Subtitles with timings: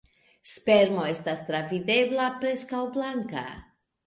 [0.51, 3.47] Spermo estas travidebla, preskaŭ blanka.